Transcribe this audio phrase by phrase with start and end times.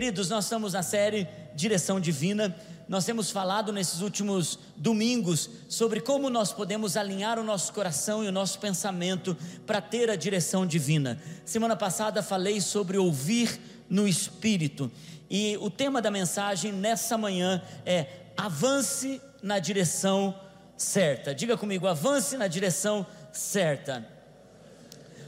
[0.00, 2.56] Queridos, nós estamos na série Direção Divina.
[2.88, 8.28] Nós temos falado nesses últimos domingos sobre como nós podemos alinhar o nosso coração e
[8.28, 9.36] o nosso pensamento
[9.66, 11.20] para ter a direção divina.
[11.44, 14.90] Semana passada falei sobre ouvir no Espírito.
[15.28, 18.06] E o tema da mensagem nessa manhã é
[18.38, 20.34] avance na direção
[20.78, 21.34] certa.
[21.34, 24.08] Diga comigo, avance na direção certa.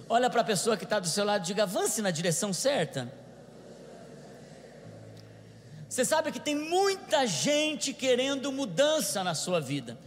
[0.09, 3.21] Olha para a pessoa que está do seu lado e diga: avance na direção certa.
[5.93, 9.99] Você sabe que tem muita gente querendo mudança na sua vida.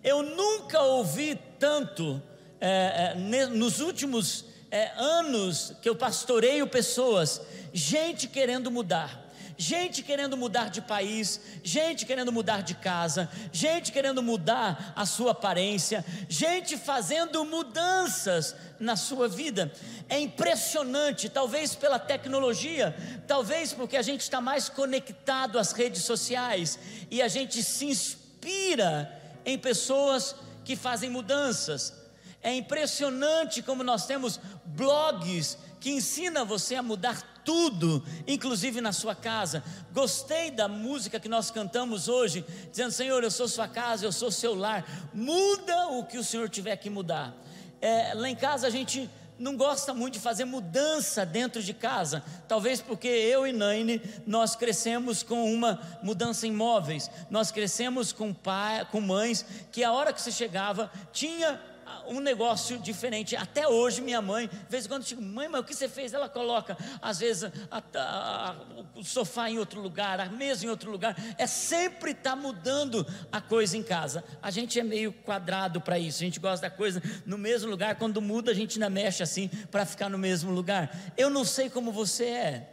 [0.00, 2.22] Eu nunca ouvi tanto
[2.60, 7.40] é, é, nos últimos é, anos que eu pastoreio pessoas,
[7.72, 9.20] gente querendo mudar
[9.56, 15.32] gente querendo mudar de país, gente querendo mudar de casa, gente querendo mudar a sua
[15.32, 19.72] aparência, gente fazendo mudanças na sua vida.
[20.08, 22.94] É impressionante, talvez pela tecnologia,
[23.26, 26.78] talvez porque a gente está mais conectado às redes sociais
[27.10, 30.34] e a gente se inspira em pessoas
[30.64, 31.94] que fazem mudanças.
[32.42, 39.16] É impressionante como nós temos blogs que ensina você a mudar tudo, inclusive na sua
[39.16, 39.64] casa.
[39.92, 44.30] Gostei da música que nós cantamos hoje, dizendo: Senhor, eu sou sua casa, eu sou
[44.30, 44.86] seu lar.
[45.12, 47.34] Muda o que o Senhor tiver que mudar.
[47.80, 52.22] É, lá em casa a gente não gosta muito de fazer mudança dentro de casa,
[52.46, 58.32] talvez porque eu e Naine nós crescemos com uma mudança em móveis, nós crescemos com
[58.32, 61.60] pai, com mães que a hora que você chegava tinha
[62.08, 63.36] um negócio diferente.
[63.36, 65.88] Até hoje, minha mãe, de vez em quando eu digo, mãe, mas o que você
[65.88, 66.12] fez?
[66.12, 68.56] Ela coloca, às vezes, a, a,
[68.94, 71.16] o sofá em outro lugar, a mesa em outro lugar.
[71.38, 74.24] É sempre estar tá mudando a coisa em casa.
[74.42, 76.22] A gente é meio quadrado para isso.
[76.22, 77.96] A gente gosta da coisa no mesmo lugar.
[77.96, 81.12] Quando muda, a gente ainda mexe assim para ficar no mesmo lugar.
[81.16, 82.68] Eu não sei como você é,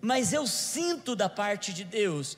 [0.00, 2.36] mas eu sinto da parte de Deus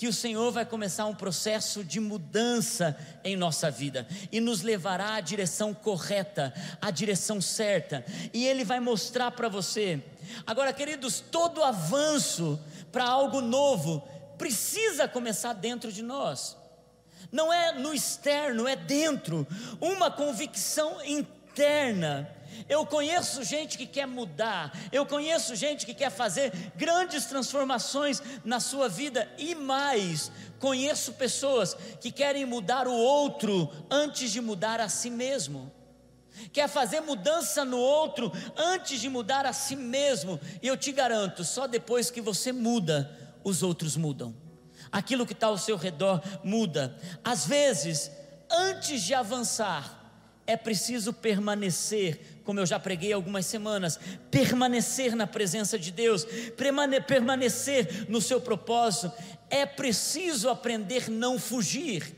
[0.00, 5.16] que o Senhor vai começar um processo de mudança em nossa vida e nos levará
[5.16, 8.02] à direção correta, à direção certa,
[8.32, 10.02] e Ele vai mostrar para você.
[10.46, 12.58] Agora, queridos, todo avanço
[12.90, 14.00] para algo novo
[14.38, 16.56] precisa começar dentro de nós,
[17.30, 19.46] não é no externo, é dentro,
[19.82, 22.26] uma convicção interna
[22.68, 28.60] eu conheço gente que quer mudar, eu conheço gente que quer fazer grandes transformações na
[28.60, 34.88] sua vida e mais, conheço pessoas que querem mudar o outro antes de mudar a
[34.88, 35.72] si mesmo.
[36.52, 41.44] Quer fazer mudança no outro antes de mudar a si mesmo, e eu te garanto,
[41.44, 43.10] só depois que você muda,
[43.44, 44.34] os outros mudam,
[44.90, 46.96] aquilo que está ao seu redor muda.
[47.24, 48.10] Às vezes,
[48.50, 49.99] antes de avançar,
[50.50, 56.26] é preciso permanecer como eu já preguei algumas semanas, permanecer na presença de Deus,
[57.06, 59.12] permanecer no seu propósito,
[59.48, 62.12] é preciso aprender não fugir.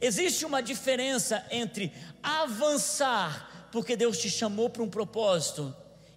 [0.00, 1.92] Existe uma diferença entre
[2.22, 5.76] avançar, porque Deus te chamou para um propósito,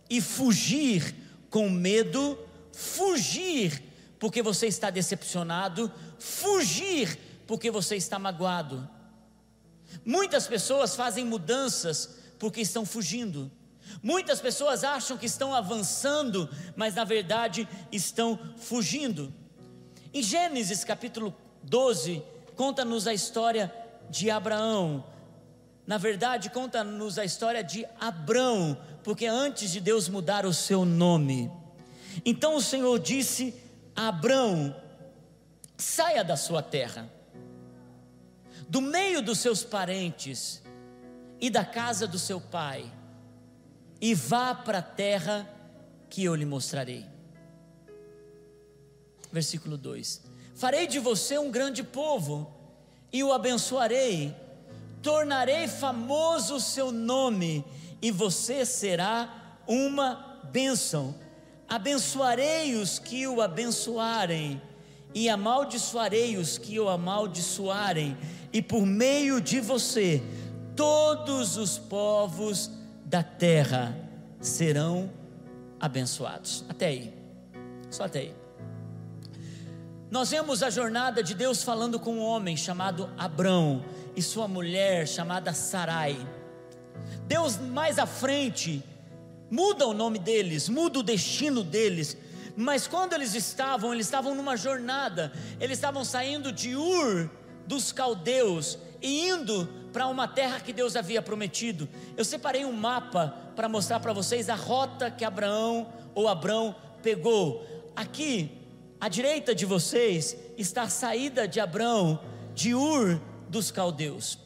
[0.09, 1.13] e fugir
[1.50, 2.39] com medo,
[2.72, 3.83] fugir
[4.18, 8.89] porque você está decepcionado, fugir porque você está magoado.
[10.06, 13.52] Muitas pessoas fazem mudanças porque estão fugindo.
[14.02, 19.34] Muitas pessoas acham que estão avançando, mas na verdade estão fugindo.
[20.13, 22.24] Em Gênesis capítulo 12,
[22.56, 23.74] conta-nos a história
[24.09, 25.06] de Abraão.
[25.85, 31.51] Na verdade, conta-nos a história de Abrão, porque antes de Deus mudar o seu nome.
[32.25, 33.53] Então o Senhor disse
[33.96, 34.75] a Abrão:
[35.78, 37.12] saia da sua terra,
[38.71, 40.63] do meio dos seus parentes,
[41.41, 42.89] e da casa do seu pai,
[43.99, 45.45] e vá para a terra
[46.09, 47.05] que eu lhe mostrarei.
[49.29, 50.21] Versículo 2:
[50.55, 52.49] Farei de você um grande povo,
[53.11, 54.33] e o abençoarei,
[55.01, 57.65] tornarei famoso o seu nome,
[58.01, 61.13] e você será uma bênção.
[61.67, 64.62] Abençoarei os que o abençoarem,
[65.13, 68.17] e amaldiçoarei os que o amaldiçoarem,
[68.53, 70.21] e por meio de você
[70.75, 72.71] todos os povos
[73.06, 73.98] da terra
[74.39, 75.12] serão
[75.80, 76.65] abençoados.
[76.69, 77.13] Até aí,
[77.89, 78.36] só até aí.
[80.09, 85.07] Nós vemos a jornada de Deus falando com um homem chamado Abrão e sua mulher
[85.07, 86.18] chamada Sarai.
[87.27, 88.83] Deus mais à frente
[89.50, 92.18] muda o nome deles, muda o destino deles.
[92.57, 97.30] Mas quando eles estavam, eles estavam numa jornada, eles estavam saindo de Ur
[97.68, 101.88] dos caldeus e indo para uma terra que Deus havia prometido.
[102.16, 107.66] Eu separei um mapa para mostrar para vocês a rota que Abraão ou Abrão pegou.
[107.96, 108.52] aqui,
[109.00, 112.19] à direita de vocês, está a saída de Abrão
[112.54, 113.19] de Ur
[113.50, 114.38] dos caldeus.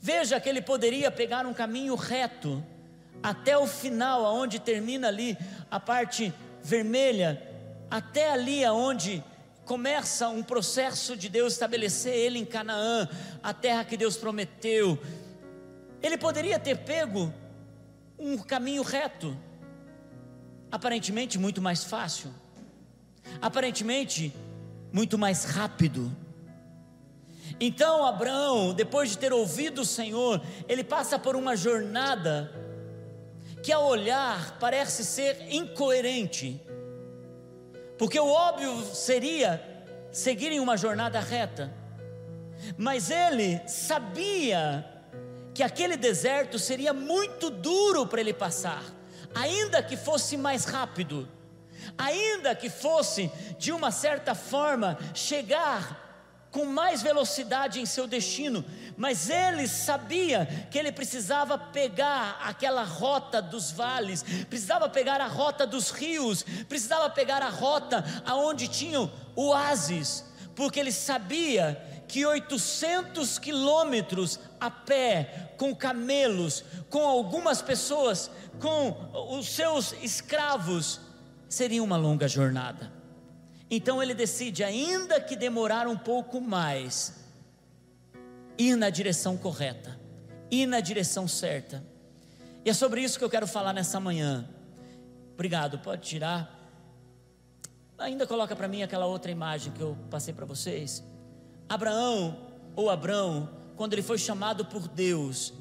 [0.00, 2.64] Veja que ele poderia pegar um caminho reto
[3.22, 5.36] até o final, aonde termina ali
[5.70, 6.32] a parte
[6.62, 7.42] vermelha,
[7.90, 9.22] até ali aonde
[9.64, 13.08] começa um processo de Deus estabelecer ele em Canaã,
[13.42, 14.98] a terra que Deus prometeu.
[16.02, 17.32] Ele poderia ter pego
[18.18, 19.36] um caminho reto,
[20.70, 22.32] aparentemente muito mais fácil,
[23.40, 24.32] aparentemente
[24.92, 26.14] muito mais rápido.
[27.58, 32.52] Então Abraão, depois de ter ouvido o Senhor, ele passa por uma jornada
[33.62, 36.60] que ao olhar parece ser incoerente,
[38.04, 39.64] porque o óbvio seria
[40.12, 41.72] seguirem uma jornada reta,
[42.76, 44.84] mas ele sabia
[45.54, 48.84] que aquele deserto seria muito duro para ele passar,
[49.34, 51.26] ainda que fosse mais rápido,
[51.96, 56.03] ainda que fosse de uma certa forma chegar
[56.54, 58.64] com mais velocidade em seu destino,
[58.96, 65.66] mas ele sabia que ele precisava pegar aquela rota dos vales, precisava pegar a rota
[65.66, 70.24] dos rios, precisava pegar a rota aonde tinham oásis,
[70.54, 78.30] porque ele sabia que 800 quilômetros a pé, com camelos, com algumas pessoas,
[78.60, 81.00] com os seus escravos,
[81.48, 82.93] seria uma longa jornada.
[83.70, 87.14] Então ele decide, ainda que demorar um pouco mais,
[88.58, 89.98] ir na direção correta,
[90.50, 91.84] ir na direção certa.
[92.64, 94.48] E é sobre isso que eu quero falar nessa manhã.
[95.32, 96.50] Obrigado, pode tirar.
[97.98, 101.02] Ainda coloca para mim aquela outra imagem que eu passei para vocês.
[101.68, 102.36] Abraão,
[102.76, 105.52] ou Abrão, quando ele foi chamado por Deus,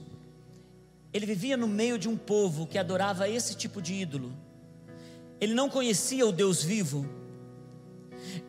[1.13, 4.35] ele vivia no meio de um povo que adorava esse tipo de ídolo.
[5.39, 7.22] Ele não conhecia o Deus vivo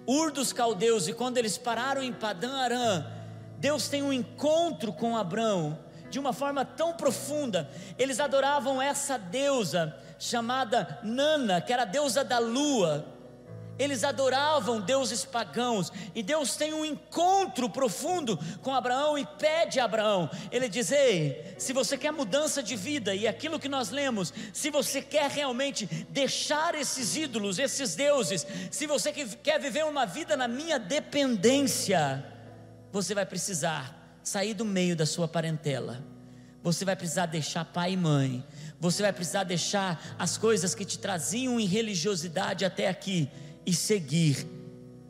[0.06, 3.06] Ur dos caldeus, e quando eles pararam em Padã Arã,
[3.58, 5.78] Deus tem um encontro com Abraão
[6.10, 7.68] de uma forma tão profunda.
[7.98, 13.13] Eles adoravam essa deusa chamada Nana, que era a deusa da lua.
[13.78, 19.84] Eles adoravam deuses pagãos e Deus tem um encontro profundo com Abraão e pede a
[19.84, 20.30] Abraão.
[20.52, 24.70] Ele diz: Ei, se você quer mudança de vida e aquilo que nós lemos, se
[24.70, 30.46] você quer realmente deixar esses ídolos, esses deuses, se você quer viver uma vida na
[30.46, 32.24] minha dependência,
[32.92, 36.00] você vai precisar sair do meio da sua parentela.
[36.62, 38.42] Você vai precisar deixar pai e mãe.
[38.80, 43.28] Você vai precisar deixar as coisas que te traziam em religiosidade até aqui
[43.66, 44.46] e seguir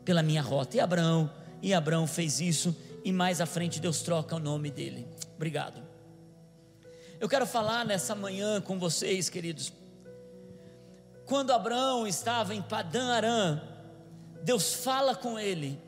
[0.03, 0.77] pela minha rota.
[0.77, 1.31] E Abraão,
[1.61, 5.07] e Abraão fez isso, e mais à frente Deus troca o nome dele.
[5.35, 5.81] Obrigado.
[7.19, 9.71] Eu quero falar nessa manhã com vocês, queridos.
[11.25, 13.61] Quando Abraão estava em Padã Arã,
[14.43, 15.79] Deus fala com ele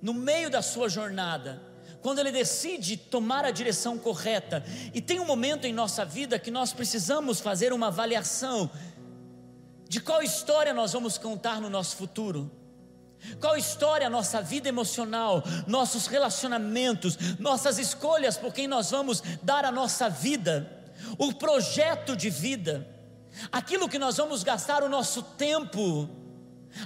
[0.00, 1.60] no meio da sua jornada.
[2.00, 4.62] Quando ele decide tomar a direção correta,
[4.92, 8.70] e tem um momento em nossa vida que nós precisamos fazer uma avaliação
[9.88, 12.50] de qual história nós vamos contar no nosso futuro?
[13.40, 19.72] Qual história, nossa vida emocional, nossos relacionamentos, nossas escolhas por quem nós vamos dar a
[19.72, 20.70] nossa vida,
[21.18, 22.86] o projeto de vida,
[23.50, 26.08] aquilo que nós vamos gastar o nosso tempo,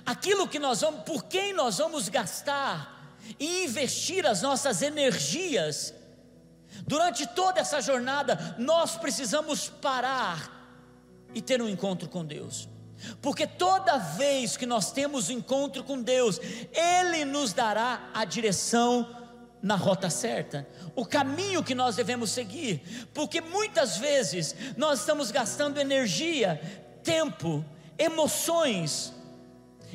[0.06, 5.92] aquilo que nós vamos, por quem nós vamos gastar e investir as nossas energias.
[6.86, 10.54] Durante toda essa jornada, nós precisamos parar
[11.34, 12.68] e ter um encontro com Deus.
[13.20, 16.40] Porque toda vez que nós temos encontro com Deus,
[16.72, 19.18] Ele nos dará a direção
[19.62, 25.80] na rota certa, o caminho que nós devemos seguir, porque muitas vezes nós estamos gastando
[25.80, 26.60] energia,
[27.02, 27.64] tempo,
[27.98, 29.12] emoções,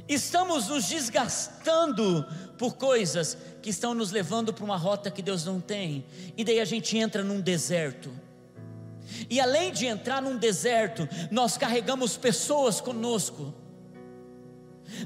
[0.08, 2.26] estamos nos desgastando
[2.58, 6.06] por coisas que estão nos levando para uma rota que Deus não tem,
[6.36, 8.12] e daí a gente entra num deserto.
[9.30, 13.54] E além de entrar num deserto, nós carregamos pessoas conosco.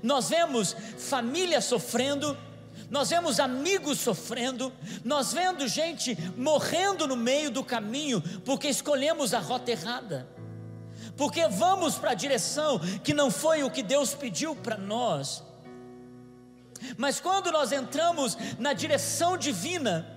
[0.03, 2.37] Nós vemos família sofrendo,
[2.89, 4.71] nós vemos amigos sofrendo,
[5.03, 10.27] nós vendo gente morrendo no meio do caminho porque escolhemos a rota errada.
[11.15, 15.43] Porque vamos para a direção que não foi o que Deus pediu para nós.
[16.95, 20.16] Mas quando nós entramos na direção divina,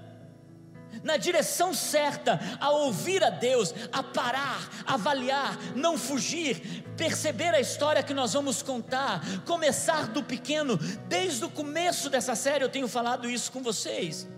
[1.02, 8.02] na direção certa, a ouvir a Deus, a parar, avaliar, não fugir, perceber a história
[8.02, 10.76] que nós vamos contar, começar do pequeno,
[11.08, 14.28] desde o começo dessa série eu tenho falado isso com vocês.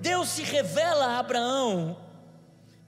[0.00, 1.98] Deus se revela a Abraão,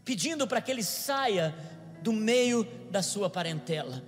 [0.05, 1.55] pedindo para que ele saia
[2.03, 4.03] do meio da sua parentela.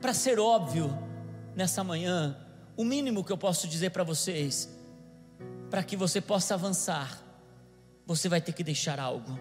[0.00, 0.90] Para ser óbvio,
[1.54, 2.36] nessa manhã,
[2.76, 4.79] o mínimo que eu posso dizer para vocês,
[5.70, 7.22] para que você possa avançar,
[8.04, 9.38] você vai ter que deixar algo.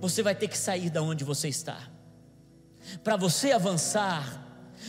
[0.00, 1.88] Você vai ter que sair da onde você está.
[3.02, 4.46] Para você avançar,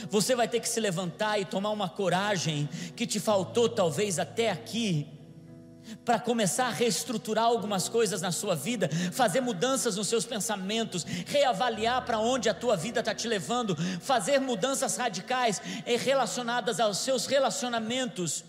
[0.10, 4.52] você vai ter que se levantar e tomar uma coragem que te faltou talvez até
[4.52, 5.08] aqui
[6.04, 12.04] para começar a reestruturar algumas coisas na sua vida, fazer mudanças nos seus pensamentos, reavaliar
[12.06, 18.44] para onde a tua vida está te levando, fazer mudanças radicais relacionadas aos seus relacionamentos.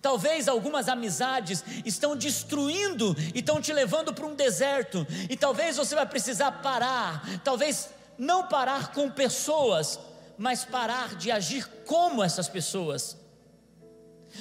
[0.00, 5.94] Talvez algumas amizades estão destruindo e estão te levando para um deserto, e talvez você
[5.94, 9.98] vai precisar parar, talvez não parar com pessoas,
[10.38, 13.23] mas parar de agir como essas pessoas.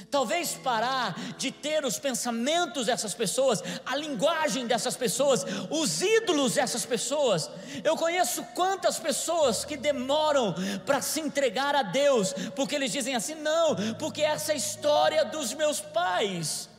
[0.09, 6.85] Talvez parar de ter os pensamentos dessas pessoas, a linguagem dessas pessoas, os ídolos dessas
[6.85, 7.49] pessoas.
[7.83, 13.35] Eu conheço quantas pessoas que demoram para se entregar a Deus, porque eles dizem assim:
[13.35, 16.69] não, porque essa é a história dos meus pais,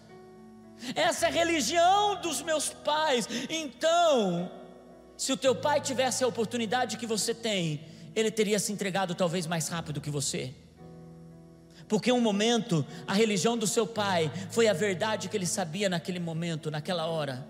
[0.94, 3.28] essa é a religião dos meus pais.
[3.48, 4.50] Então,
[5.16, 7.80] se o teu pai tivesse a oportunidade que você tem,
[8.14, 10.54] ele teria se entregado talvez mais rápido que você.
[11.88, 16.18] Porque um momento a religião do seu pai foi a verdade que ele sabia naquele
[16.18, 17.46] momento, naquela hora.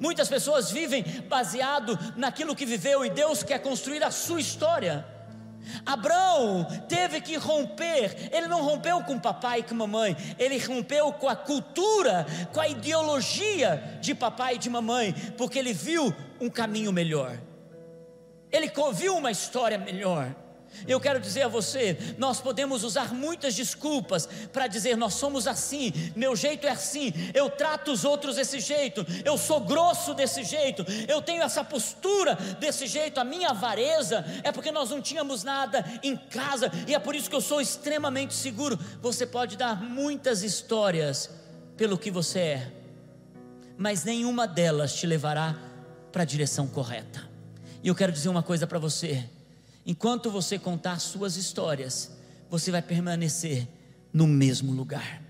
[0.00, 5.04] Muitas pessoas vivem baseado naquilo que viveu e Deus quer construir a sua história.
[5.84, 11.28] Abraão teve que romper, ele não rompeu com papai e com mamãe, ele rompeu com
[11.28, 16.92] a cultura, com a ideologia de papai e de mamãe, porque ele viu um caminho
[16.92, 17.38] melhor,
[18.52, 20.34] ele viu uma história melhor.
[20.86, 25.92] Eu quero dizer a você: nós podemos usar muitas desculpas para dizer nós somos assim,
[26.14, 30.84] meu jeito é assim, eu trato os outros desse jeito, eu sou grosso desse jeito,
[31.08, 35.84] eu tenho essa postura desse jeito, a minha avareza é porque nós não tínhamos nada
[36.02, 38.78] em casa e é por isso que eu sou extremamente seguro.
[39.00, 41.30] Você pode dar muitas histórias
[41.76, 42.72] pelo que você é,
[43.76, 45.56] mas nenhuma delas te levará
[46.12, 47.28] para a direção correta.
[47.82, 49.28] E eu quero dizer uma coisa para você
[49.86, 52.10] Enquanto você contar suas histórias,
[52.48, 53.68] você vai permanecer
[54.12, 55.22] no mesmo lugar.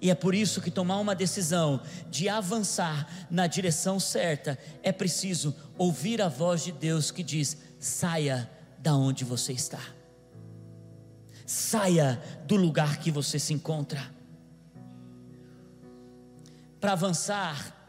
[0.00, 1.80] E é por isso que tomar uma decisão
[2.10, 8.50] de avançar na direção certa é preciso ouvir a voz de Deus que diz: saia
[8.78, 9.80] da onde você está.
[11.46, 14.02] Saia do lugar que você se encontra.
[16.80, 17.86] Para avançar,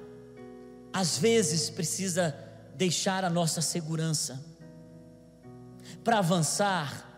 [0.91, 2.35] às vezes precisa
[2.75, 4.52] deixar a nossa segurança
[6.03, 7.09] para avançar,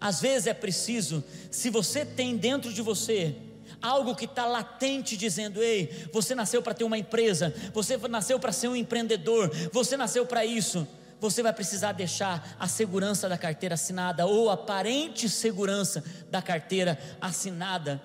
[0.00, 3.36] às vezes é preciso, se você tem dentro de você
[3.82, 8.52] algo que está latente dizendo: ei, você nasceu para ter uma empresa, você nasceu para
[8.52, 10.86] ser um empreendedor, você nasceu para isso.
[11.18, 18.02] Você vai precisar deixar a segurança da carteira assinada ou aparente segurança da carteira assinada.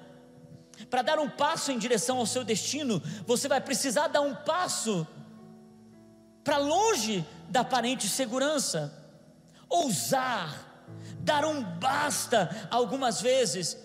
[0.89, 5.07] Para dar um passo em direção ao seu destino, você vai precisar dar um passo
[6.43, 9.04] para longe da aparente segurança
[9.69, 10.86] ousar,
[11.19, 13.77] dar um basta algumas vezes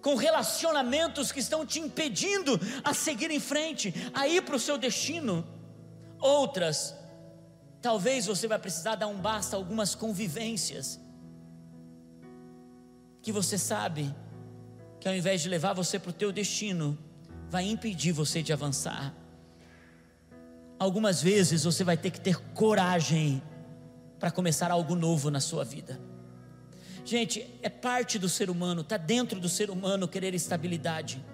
[0.00, 4.78] com relacionamentos que estão te impedindo a seguir em frente, a ir para o seu
[4.78, 5.46] destino.
[6.20, 6.94] Outras,
[7.80, 11.00] talvez você vai precisar dar um basta a algumas convivências
[13.20, 14.14] que você sabe
[15.00, 16.98] que ao invés de levar você para o teu destino,
[17.48, 19.14] vai impedir você de avançar.
[20.78, 23.42] Algumas vezes você vai ter que ter coragem
[24.18, 26.00] para começar algo novo na sua vida.
[27.04, 31.24] Gente, é parte do ser humano, está dentro do ser humano querer estabilidade,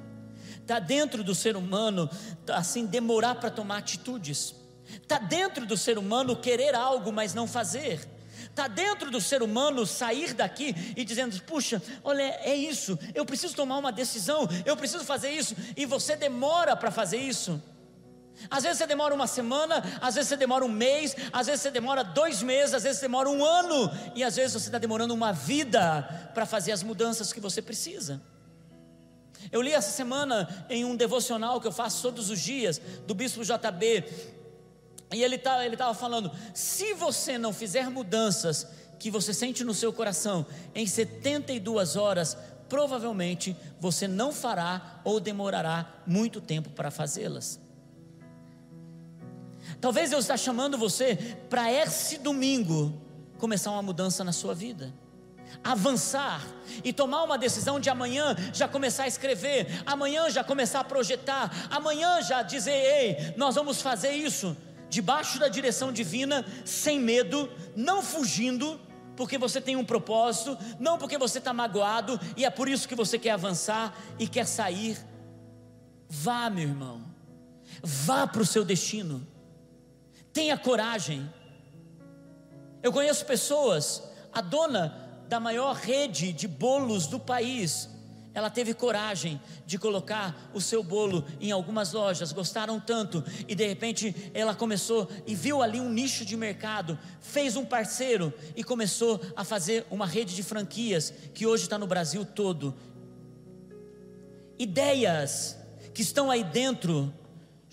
[0.61, 2.09] está dentro do ser humano,
[2.49, 4.55] assim, demorar para tomar atitudes,
[5.03, 8.09] está dentro do ser humano querer algo, mas não fazer.
[8.45, 13.57] Está dentro do ser humano sair daqui e dizendo: puxa, olha, é isso, eu preciso
[13.57, 17.61] tomar uma decisão, eu preciso fazer isso, e você demora para fazer isso.
[18.51, 21.71] Às vezes você demora uma semana, às vezes você demora um mês, às vezes você
[21.71, 25.15] demora dois meses, às vezes você demora um ano, e às vezes você está demorando
[25.15, 26.03] uma vida
[26.35, 28.21] para fazer as mudanças que você precisa.
[29.53, 33.43] Eu li essa semana em um devocional que eu faço todos os dias, do Bispo
[33.45, 34.05] JB,
[35.13, 38.67] e ele tá, estava falando: se você não fizer mudanças
[38.99, 42.37] que você sente no seu coração em 72 horas,
[42.69, 47.61] provavelmente você não fará ou demorará muito tempo para fazê-las.
[49.85, 51.15] Talvez Deus está chamando você
[51.51, 52.99] para esse domingo
[53.37, 54.95] começar uma mudança na sua vida.
[55.63, 56.41] Avançar
[56.83, 61.69] e tomar uma decisão de amanhã já começar a escrever, amanhã já começar a projetar,
[61.71, 64.57] amanhã já dizer: ei, nós vamos fazer isso
[64.89, 68.81] debaixo da direção divina, sem medo, não fugindo,
[69.15, 72.95] porque você tem um propósito, não porque você está magoado e é por isso que
[72.95, 74.97] você quer avançar e quer sair.
[76.09, 77.05] Vá, meu irmão,
[77.83, 79.34] vá para o seu destino,
[80.35, 81.33] tenha coragem.
[82.83, 87.89] Eu conheço pessoas, a dona da maior rede de bolos do país,
[88.35, 93.65] ela teve coragem de colocar o seu bolo em algumas lojas, gostaram tanto, e de
[93.65, 99.21] repente ela começou e viu ali um nicho de mercado, fez um parceiro e começou
[99.37, 102.75] a fazer uma rede de franquias que hoje está no Brasil todo.
[104.59, 105.57] Ideias
[105.95, 107.15] que estão aí dentro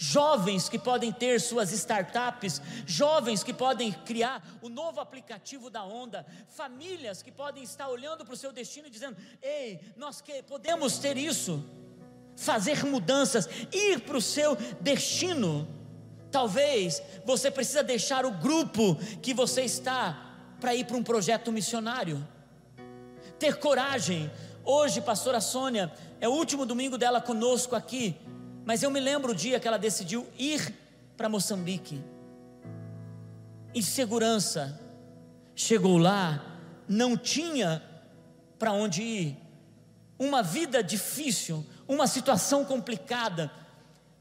[0.01, 6.25] jovens que podem ter suas startups, jovens que podem criar o novo aplicativo da Onda,
[6.47, 10.97] famílias que podem estar olhando para o seu destino e dizendo: "Ei, nós que podemos
[10.97, 11.63] ter isso,
[12.35, 15.67] fazer mudanças, ir para o seu destino".
[16.31, 22.27] Talvez você precisa deixar o grupo que você está para ir para um projeto missionário.
[23.37, 24.31] Ter coragem.
[24.63, 28.17] Hoje, pastora Sônia, é o último domingo dela conosco aqui.
[28.65, 30.73] Mas eu me lembro o dia que ela decidiu ir
[31.17, 32.03] para Moçambique.
[33.73, 34.79] Insegurança.
[35.55, 37.83] Chegou lá, não tinha
[38.57, 39.37] para onde ir.
[40.17, 43.51] Uma vida difícil, uma situação complicada.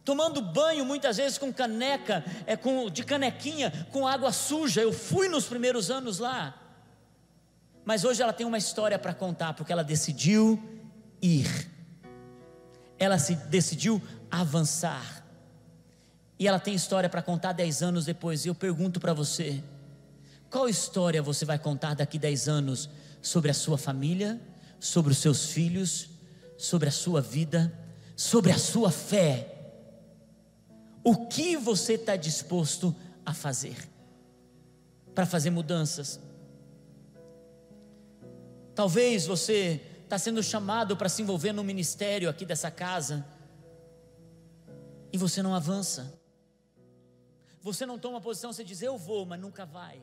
[0.05, 4.81] Tomando banho muitas vezes com caneca, é com, de canequinha, com água suja.
[4.81, 6.55] Eu fui nos primeiros anos lá.
[7.85, 10.63] Mas hoje ela tem uma história para contar, porque ela decidiu
[11.23, 11.70] ir.
[13.01, 15.27] Ela se decidiu avançar.
[16.39, 18.45] E ela tem história para contar dez anos depois.
[18.45, 19.61] E eu pergunto para você:
[20.51, 22.89] qual história você vai contar daqui dez anos
[23.23, 24.41] sobre a sua família,
[24.79, 26.11] sobre os seus filhos,
[26.59, 27.73] sobre a sua vida,
[28.15, 29.57] sobre a sua fé?
[31.03, 33.77] O que você está disposto a fazer
[35.15, 36.21] para fazer mudanças?
[38.75, 39.81] Talvez você
[40.11, 43.25] está sendo chamado para se envolver no ministério aqui dessa casa
[45.13, 46.13] e você não avança.
[47.63, 50.03] Você não toma posição, você diz eu vou, mas nunca vai.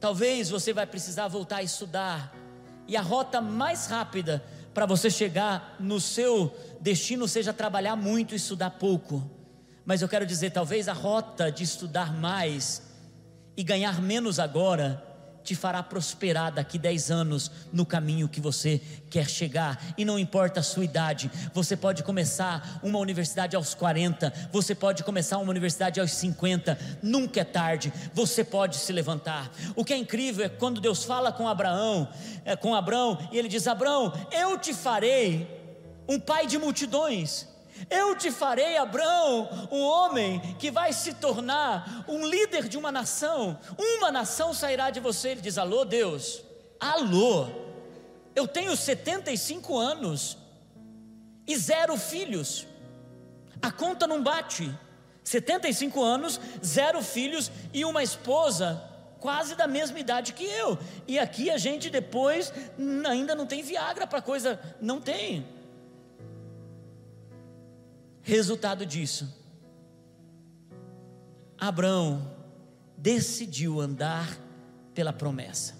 [0.00, 2.34] Talvez você vai precisar voltar a estudar,
[2.88, 8.36] e a rota mais rápida para você chegar no seu destino seja trabalhar muito e
[8.36, 9.30] estudar pouco.
[9.84, 12.82] Mas eu quero dizer, talvez a rota de estudar mais
[13.56, 15.07] e ganhar menos agora
[15.48, 20.60] te fará prosperar daqui 10 anos no caminho que você quer chegar, e não importa
[20.60, 25.98] a sua idade, você pode começar uma universidade aos 40, você pode começar uma universidade
[26.00, 29.50] aos 50, nunca é tarde, você pode se levantar.
[29.74, 32.06] O que é incrível é quando Deus fala com Abraão,
[32.44, 35.48] é, com Abraão, e ele diz: Abraão, eu te farei
[36.06, 37.46] um pai de multidões.
[37.90, 43.58] Eu te farei, Abraão, um homem que vai se tornar um líder de uma nação.
[43.76, 45.30] Uma nação sairá de você.
[45.30, 46.42] Ele diz: Alô, Deus,
[46.80, 47.48] alô,
[48.34, 50.36] eu tenho 75 anos
[51.46, 52.66] e zero filhos.
[53.60, 54.72] A conta não bate.
[55.24, 58.82] 75 anos, zero filhos e uma esposa
[59.20, 60.78] quase da mesma idade que eu.
[61.06, 62.52] E aqui a gente depois
[63.08, 65.46] ainda não tem Viagra para coisa, não tem.
[68.28, 69.26] Resultado disso,
[71.58, 72.30] Abraão
[72.94, 74.38] decidiu andar
[74.92, 75.74] pela promessa.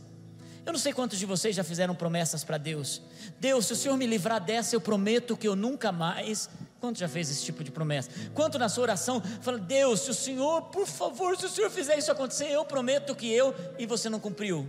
[0.65, 3.03] Eu não sei quantos de vocês já fizeram promessas para Deus.
[3.39, 6.49] Deus, se o Senhor me livrar dessa, eu prometo que eu nunca mais.
[6.81, 8.09] Quanto já fez esse tipo de promessa?
[8.33, 11.99] Quanto na sua oração fala, Deus, se o Senhor, por favor, se o Senhor fizer
[11.99, 14.67] isso acontecer, eu prometo que eu e você não cumpriu.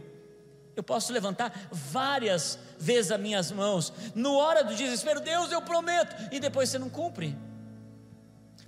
[0.76, 6.14] Eu posso levantar várias vezes as minhas mãos, no hora do desespero, Deus, eu prometo,
[6.30, 7.38] e depois você não cumpre.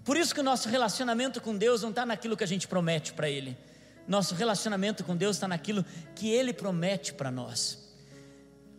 [0.03, 3.13] Por isso que o nosso relacionamento com Deus não está naquilo que a gente promete
[3.13, 3.57] para Ele.
[4.07, 5.85] Nosso relacionamento com Deus está naquilo
[6.15, 7.79] que Ele promete para nós.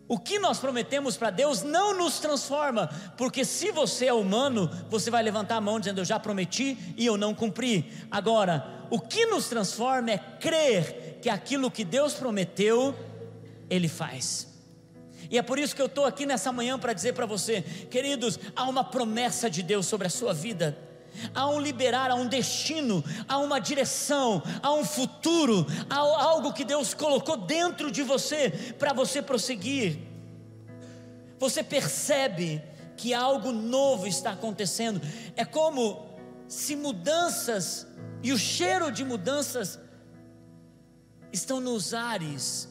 [0.05, 5.09] O que nós prometemos para Deus não nos transforma, porque se você é humano, você
[5.09, 7.91] vai levantar a mão dizendo: Eu já prometi e eu não cumpri.
[8.11, 12.93] Agora, o que nos transforma é crer que aquilo que Deus prometeu,
[13.69, 14.51] Ele faz.
[15.31, 18.37] E é por isso que eu estou aqui nessa manhã para dizer para você, queridos,
[18.55, 20.77] há uma promessa de Deus sobre a sua vida
[21.33, 26.63] há um liberar, há um destino, há uma direção, há um futuro, há algo que
[26.63, 29.99] Deus colocou dentro de você para você prosseguir.
[31.39, 32.61] Você percebe
[32.95, 35.01] que algo novo está acontecendo,
[35.35, 36.07] é como
[36.47, 37.87] se mudanças
[38.21, 39.79] e o cheiro de mudanças
[41.31, 42.69] estão nos ares.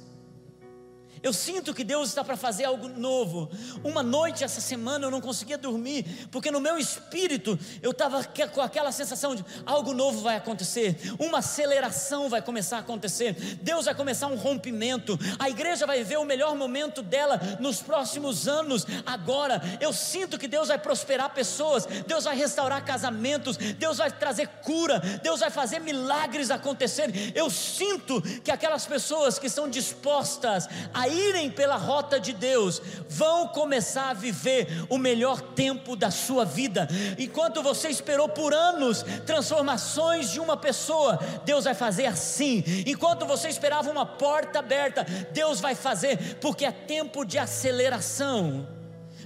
[1.22, 3.48] Eu sinto que Deus está para fazer algo novo.
[3.84, 8.60] Uma noite essa semana eu não conseguia dormir, porque no meu espírito eu estava com
[8.60, 13.34] aquela sensação de algo novo vai acontecer, uma aceleração vai começar a acontecer.
[13.62, 15.18] Deus vai começar um rompimento.
[15.38, 18.84] A igreja vai ver o melhor momento dela nos próximos anos.
[19.06, 24.48] Agora, eu sinto que Deus vai prosperar pessoas, Deus vai restaurar casamentos, Deus vai trazer
[24.64, 27.32] cura, Deus vai fazer milagres acontecer.
[27.34, 33.48] Eu sinto que aquelas pessoas que estão dispostas a irem pela rota de Deus, vão
[33.48, 36.88] começar a viver o melhor tempo da sua vida.
[37.18, 42.64] Enquanto você esperou por anos transformações de uma pessoa, Deus vai fazer assim.
[42.86, 48.66] Enquanto você esperava uma porta aberta, Deus vai fazer, porque é tempo de aceleração,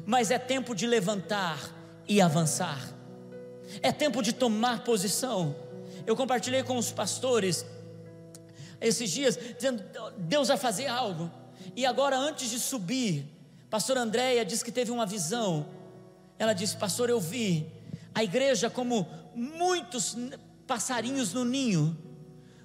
[0.05, 1.59] mas é tempo de levantar
[2.09, 2.81] e avançar.
[3.83, 5.55] É tempo de tomar posição.
[6.07, 7.67] Eu compartilhei com os pastores
[8.81, 9.83] esses dias, dizendo:
[10.17, 11.31] Deus vai fazer algo.
[11.75, 13.27] E agora, antes de subir,
[13.71, 15.67] pastor Andréia disse que teve uma visão.
[16.39, 17.67] Ela disse: Pastor, eu vi
[18.15, 20.17] a igreja como muitos
[20.67, 21.97] passarinhos no ninho.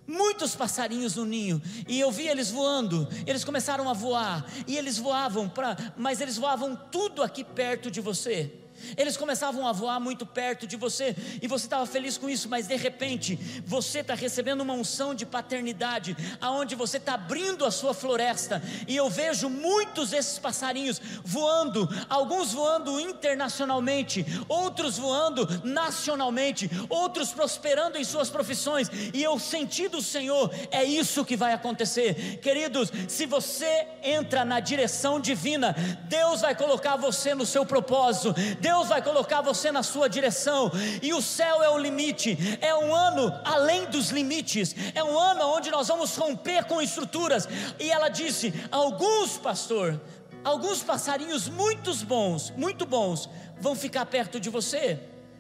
[0.08, 3.08] Muitos passarinhos no ninho, e eu vi eles voando.
[3.26, 8.02] Eles começaram a voar, e eles voavam para, mas eles voavam tudo aqui perto de
[8.02, 8.61] você.
[8.98, 12.68] Eles começavam a voar muito perto de você e você estava feliz com isso, mas
[12.68, 17.94] de repente você está recebendo uma unção de paternidade, aonde você está abrindo a sua
[17.94, 18.62] floresta.
[18.88, 27.98] E eu vejo muitos desses passarinhos voando, alguns voando internacionalmente, outros voando nacionalmente, outros prosperando
[27.98, 28.90] em suas profissões.
[29.14, 32.92] E eu senti do Senhor, é isso que vai acontecer, queridos.
[33.08, 35.76] Se você entra na direção divina,
[36.08, 38.34] Deus vai colocar você no seu propósito.
[38.60, 42.74] Deus Deus vai colocar você na sua direção, e o céu é o limite, é
[42.74, 47.50] um ano além dos limites, é um ano onde nós vamos romper com estruturas.
[47.78, 50.00] E ela disse: alguns, pastor,
[50.42, 53.30] alguns passarinhos muito bons, muito bons,
[53.60, 54.98] vão ficar perto de você,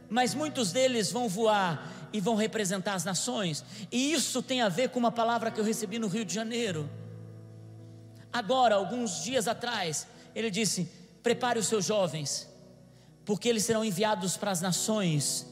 [0.09, 4.89] mas muitos deles vão voar e vão representar as nações, e isso tem a ver
[4.89, 6.89] com uma palavra que eu recebi no Rio de Janeiro.
[8.33, 10.91] Agora, alguns dias atrás, ele disse:
[11.23, 12.50] prepare os seus jovens
[13.25, 15.47] porque eles serão enviados para as nações.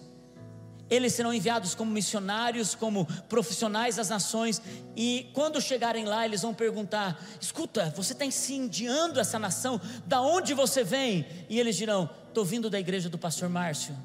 [0.90, 4.60] Eles serão enviados como missionários, como profissionais das nações,
[4.96, 10.56] e quando chegarem lá, eles vão perguntar: escuta, você está incendiando essa nação, da onde
[10.56, 11.28] você vem?
[11.48, 13.96] E eles dirão: estou vindo da igreja do pastor Márcio.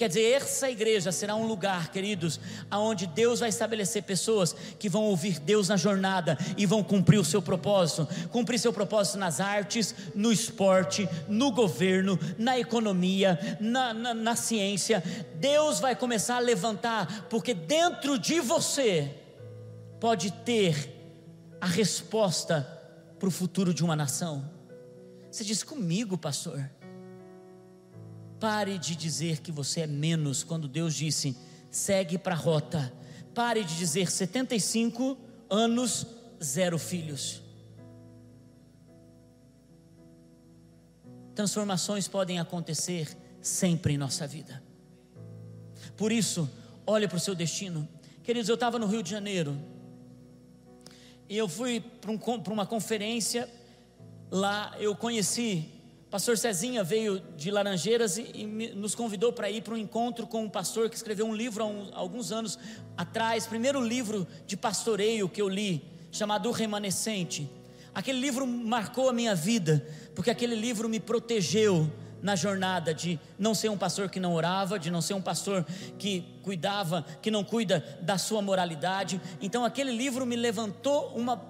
[0.00, 5.02] Quer dizer, essa igreja será um lugar, queridos, aonde Deus vai estabelecer pessoas que vão
[5.02, 9.94] ouvir Deus na jornada e vão cumprir o seu propósito, cumprir seu propósito nas artes,
[10.14, 15.04] no esporte, no governo, na economia, na, na, na ciência.
[15.34, 19.14] Deus vai começar a levantar, porque dentro de você
[20.00, 20.96] pode ter
[21.60, 22.66] a resposta
[23.18, 24.50] para o futuro de uma nação.
[25.30, 26.70] Você diz comigo, pastor.
[28.40, 31.36] Pare de dizer que você é menos quando Deus disse:
[31.70, 32.90] segue para a rota.
[33.34, 35.16] Pare de dizer 75
[35.50, 36.06] anos,
[36.42, 37.42] zero filhos.
[41.34, 44.62] Transformações podem acontecer sempre em nossa vida.
[45.96, 46.48] Por isso,
[46.86, 47.86] olhe para o seu destino.
[48.24, 49.56] Queridos, eu estava no Rio de Janeiro
[51.28, 53.48] e eu fui para um, uma conferência.
[54.30, 55.79] Lá eu conheci
[56.10, 60.42] pastor Cezinha veio de Laranjeiras e, e nos convidou para ir para um encontro com
[60.42, 62.58] um pastor que escreveu um livro há, um, alguns anos
[62.96, 67.48] atrás, primeiro livro de pastoreio que eu li, chamado O Remanescente.
[67.94, 73.54] Aquele livro marcou a minha vida, porque aquele livro me protegeu na jornada de não
[73.54, 75.64] ser um pastor que não orava, de não ser um pastor
[75.96, 79.20] que cuidava, que não cuida da sua moralidade.
[79.40, 81.40] Então aquele livro me levantou uma,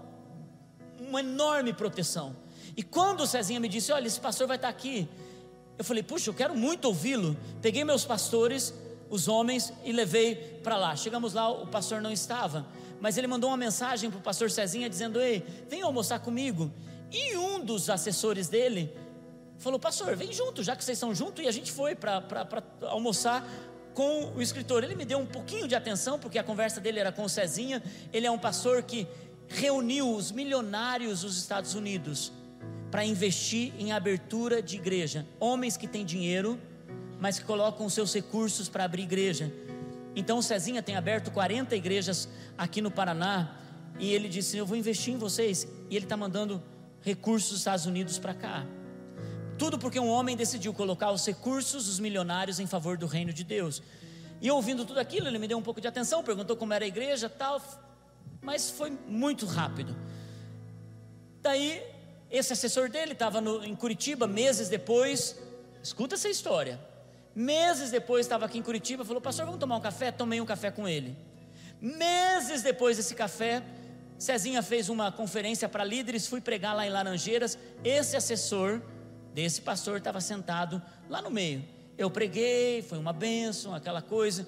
[1.00, 2.36] uma enorme proteção.
[2.76, 5.08] E quando o Cezinha me disse: Olha, esse pastor vai estar aqui,
[5.78, 7.36] eu falei: Puxa, eu quero muito ouvi-lo.
[7.62, 8.74] Peguei meus pastores,
[9.08, 10.94] os homens, e levei para lá.
[10.96, 12.66] Chegamos lá, o pastor não estava,
[13.00, 16.70] mas ele mandou uma mensagem para o pastor Cezinha dizendo: Ei, vem almoçar comigo.
[17.10, 18.94] E um dos assessores dele
[19.58, 21.44] falou: Pastor, vem junto, já que vocês estão juntos.
[21.44, 22.22] E a gente foi para
[22.82, 23.46] almoçar
[23.94, 24.84] com o escritor.
[24.84, 27.82] Ele me deu um pouquinho de atenção, porque a conversa dele era com o Cezinha.
[28.12, 29.06] Ele é um pastor que
[29.48, 32.32] reuniu os milionários dos Estados Unidos
[32.90, 35.26] para investir em abertura de igreja.
[35.38, 36.58] Homens que têm dinheiro,
[37.20, 39.52] mas que colocam os seus recursos para abrir igreja.
[40.16, 43.56] Então o Cezinha tem aberto 40 igrejas aqui no Paraná.
[43.98, 45.68] E ele disse: Eu vou investir em vocês.
[45.88, 46.62] E ele está mandando
[47.02, 48.66] recursos dos Estados Unidos para cá.
[49.58, 53.44] Tudo porque um homem decidiu colocar os recursos dos milionários em favor do reino de
[53.44, 53.82] Deus.
[54.40, 56.88] E ouvindo tudo aquilo, ele me deu um pouco de atenção, perguntou como era a
[56.88, 57.60] igreja, tal,
[58.40, 59.94] mas foi muito rápido.
[61.42, 61.82] Daí,
[62.30, 65.36] esse assessor dele estava em Curitiba, meses depois,
[65.82, 66.78] escuta essa história.
[67.34, 70.12] Meses depois estava aqui em Curitiba, falou: Pastor, vamos tomar um café?
[70.12, 71.16] Tomei um café com ele.
[71.80, 73.62] Meses depois desse café,
[74.18, 77.58] Cezinha fez uma conferência para líderes, fui pregar lá em Laranjeiras.
[77.82, 78.82] Esse assessor
[79.32, 81.64] desse pastor estava sentado lá no meio.
[81.96, 84.46] Eu preguei, foi uma bênção, aquela coisa.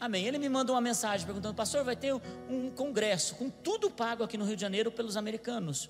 [0.00, 0.26] Amém.
[0.26, 2.14] Ele me mandou uma mensagem perguntando: Pastor, vai ter
[2.48, 5.88] um congresso com tudo pago aqui no Rio de Janeiro pelos americanos.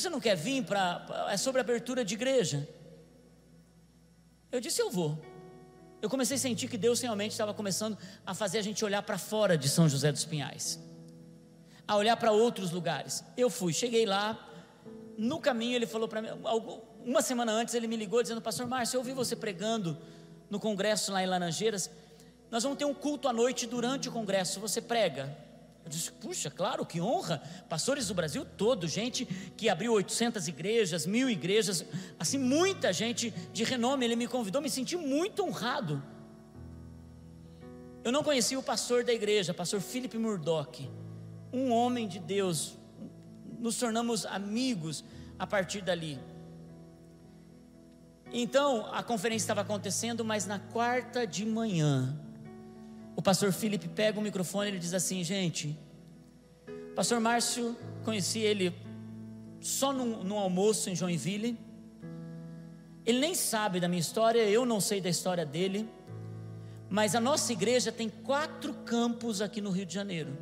[0.00, 1.28] Você não quer vir para.
[1.28, 2.66] É sobre abertura de igreja.
[4.50, 5.18] Eu disse: Eu vou.
[6.00, 9.18] Eu comecei a sentir que Deus realmente estava começando a fazer a gente olhar para
[9.18, 10.80] fora de São José dos Pinhais,
[11.86, 13.22] a olhar para outros lugares.
[13.36, 14.46] Eu fui, cheguei lá.
[15.18, 16.28] No caminho ele falou para mim,
[17.04, 19.98] uma semana antes ele me ligou dizendo: Pastor Márcio, eu ouvi você pregando
[20.48, 21.90] no congresso lá em Laranjeiras.
[22.50, 24.58] Nós vamos ter um culto à noite durante o congresso.
[24.60, 25.36] Você prega?
[25.84, 27.42] Eu disse, puxa, claro, que honra.
[27.68, 29.24] Pastores do Brasil todo, gente
[29.56, 31.84] que abriu 800 igrejas, mil igrejas,
[32.18, 34.04] assim, muita gente de renome.
[34.04, 36.02] Ele me convidou, me senti muito honrado.
[38.02, 40.88] Eu não conhecia o pastor da igreja, pastor Philip Murdoch,
[41.52, 42.78] um homem de Deus.
[43.58, 45.04] Nos tornamos amigos
[45.38, 46.18] a partir dali.
[48.32, 52.18] Então, a conferência estava acontecendo, mas na quarta de manhã,
[53.20, 55.78] o pastor Felipe pega o microfone e diz assim: gente,
[56.96, 58.74] pastor Márcio, conheci ele
[59.60, 61.58] só no almoço em Joinville.
[63.04, 65.86] Ele nem sabe da minha história, eu não sei da história dele.
[66.88, 70.34] Mas a nossa igreja tem quatro campos aqui no Rio de Janeiro.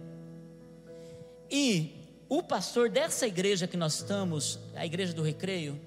[1.51, 1.97] E
[2.29, 5.81] o pastor dessa igreja que nós estamos, a igreja do Recreio,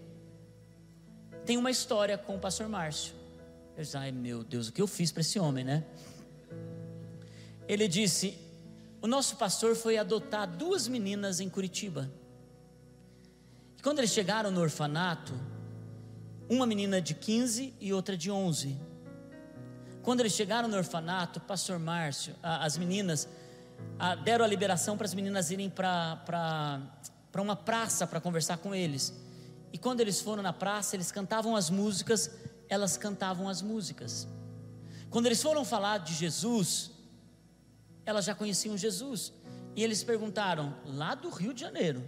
[1.45, 3.13] tem uma história com o pastor Márcio.
[3.77, 5.85] Eu disse, ai meu Deus, o que eu fiz para esse homem, né?
[7.73, 8.37] Ele disse:
[9.01, 12.11] O nosso pastor foi adotar duas meninas em Curitiba.
[13.77, 15.33] E quando eles chegaram no orfanato,
[16.49, 18.77] uma menina de 15 e outra de 11.
[20.03, 23.29] Quando eles chegaram no orfanato, pastor Márcio, as meninas,
[24.25, 26.19] deram a liberação para as meninas irem para
[27.37, 29.13] uma praça para conversar com eles.
[29.71, 32.29] E quando eles foram na praça, eles cantavam as músicas,
[32.67, 34.27] elas cantavam as músicas.
[35.09, 36.91] Quando eles foram falar de Jesus,
[38.05, 39.33] elas já conheciam Jesus.
[39.75, 42.03] E eles perguntaram, lá do Rio de Janeiro,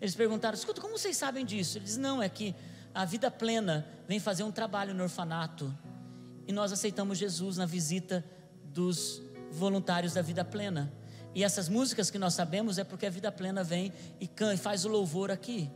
[0.00, 1.78] eles perguntaram: escuta, como vocês sabem disso?
[1.78, 2.54] Eles não, é que
[2.94, 5.72] a vida plena vem fazer um trabalho no orfanato.
[6.46, 8.24] E nós aceitamos Jesus na visita
[8.64, 9.22] dos
[9.52, 10.92] voluntários da vida plena.
[11.34, 14.88] E essas músicas que nós sabemos é porque a vida plena vem e faz o
[14.88, 15.70] louvor aqui.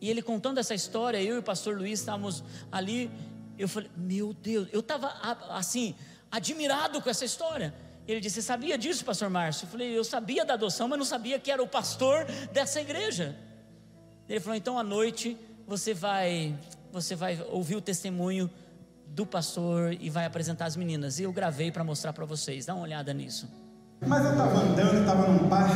[0.00, 3.10] E ele contando essa história, eu e o pastor Luiz estávamos ali.
[3.56, 5.08] Eu falei, meu Deus, eu estava
[5.50, 5.94] assim,
[6.30, 7.74] admirado com essa história.
[8.08, 9.66] Ele disse: Você sabia disso, pastor Márcio?
[9.66, 13.36] Eu falei: Eu sabia da adoção, mas não sabia que era o pastor dessa igreja.
[14.26, 16.54] Ele falou: Então à noite você vai,
[16.90, 18.50] você vai ouvir o testemunho
[19.08, 21.18] do pastor e vai apresentar as meninas.
[21.18, 22.64] E eu gravei para mostrar para vocês.
[22.64, 23.46] Dá uma olhada nisso.
[24.06, 25.74] Mas eu estava andando, estava num parque,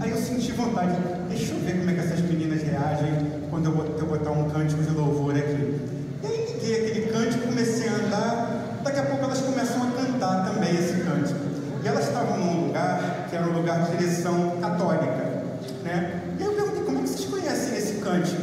[0.00, 0.92] aí eu senti vontade,
[1.28, 3.10] deixa eu ver como é que essas meninas reagem
[3.50, 5.80] quando eu botar um cântico de louvor aqui.
[6.22, 10.52] E aí liguei aquele cântico, comecei a andar, daqui a pouco elas começam a cantar
[10.52, 11.40] também esse cântico.
[11.84, 15.34] E elas estavam num lugar que era lugar de direção católica.
[15.82, 16.22] Né?
[16.38, 18.42] E eu perguntei, como é que vocês conhecem esse cântico?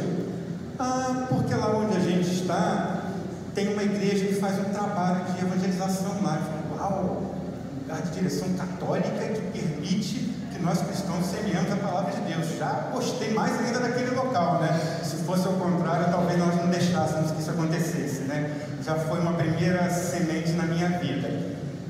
[0.78, 3.02] Ah, porque lá onde a gente está,
[3.54, 6.40] tem uma igreja que faz um trabalho de evangelização lá.
[6.76, 7.34] Uau,
[7.82, 12.58] lugar de direção católica que permite que nós cristãos semeamos a palavra de Deus.
[12.58, 15.00] Já gostei mais ainda daquele local, né?
[15.02, 18.50] Se fosse ao contrário, talvez nós não deixássemos que isso acontecesse, né?
[18.84, 21.28] Já foi uma primeira semente na minha vida.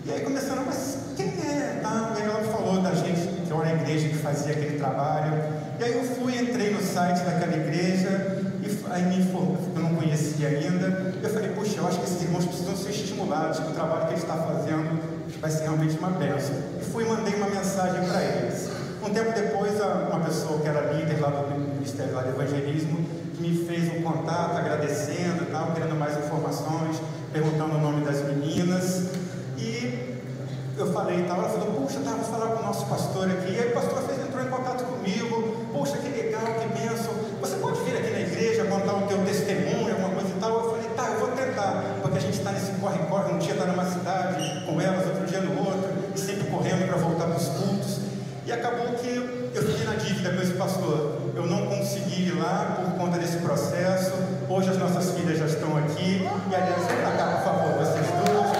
[0.04, 1.80] E aí começaram, mas quem é?
[1.82, 2.14] Tá?
[2.16, 5.32] E aí ela falou gente que era a igreja que fazia aquele trabalho.
[5.78, 9.94] E aí eu fui, entrei no site daquela igreja, e aí me informou, eu não
[9.94, 11.14] conhecia ainda.
[11.22, 14.14] Eu falei, puxa, eu acho que esses irmãos precisam ser estimulados, que o trabalho que
[14.14, 15.00] ele está fazendo
[15.40, 16.54] vai ser realmente uma bênção.
[16.80, 18.70] E fui e mandei uma mensagem para eles.
[19.02, 19.72] Um tempo depois,
[20.10, 23.04] uma pessoa que era líder lá do Ministério de Evangelismo
[23.40, 27.00] me fez um contato agradecendo, tal, querendo mais informações,
[27.32, 29.21] perguntando o nome das meninas.
[30.82, 33.52] Eu falei e tal, ela falou, tá, vou falar com o nosso pastor aqui.
[33.52, 37.14] E aí o pastor fez, entrou em contato comigo, poxa, que legal, que bênção.
[37.40, 40.50] Você pode vir aqui na igreja, contar o teu testemunho, alguma coisa e tal?
[40.50, 43.64] Eu falei, tá, eu vou tentar, porque a gente está nesse corre-corre, um dia está
[43.66, 47.46] numa cidade com elas, outro dia no outro, e sempre correndo para voltar para os
[47.46, 48.00] cultos.
[48.44, 51.30] E acabou que eu fiquei na dívida com esse pastor.
[51.36, 54.14] Eu não consegui ir lá por conta desse processo.
[54.48, 56.26] Hoje as nossas filhas já estão aqui.
[56.50, 58.51] E aliás, vem para cá, por favor, vocês duas.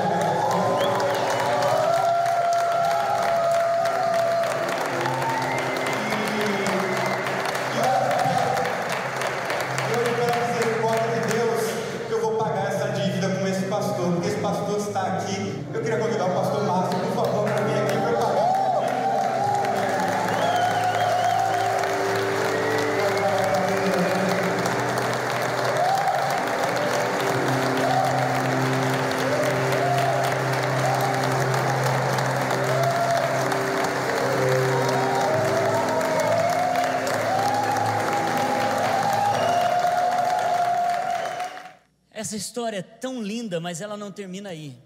[42.22, 44.80] Essa história é tão linda, mas ela não termina aí.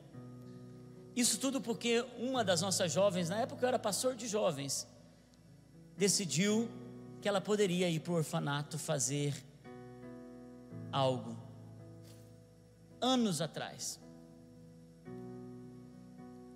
[1.14, 4.88] Isso tudo porque uma das nossas jovens, na época eu era pastor de jovens,
[5.98, 6.66] decidiu
[7.20, 9.34] que ela poderia ir para o orfanato fazer
[10.90, 11.36] algo.
[13.02, 14.00] Anos atrás.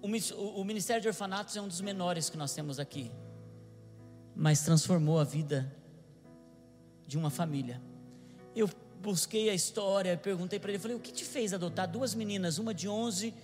[0.00, 3.12] O, Ministério de Orfanatos é um dos menores que nós temos aqui,
[4.34, 5.70] mas transformou a vida
[7.06, 7.82] de uma família.
[8.56, 8.66] Eu
[9.00, 12.74] busquei a história, perguntei para ele, falei: "O que te fez adotar duas meninas, uma
[12.74, 13.34] de 11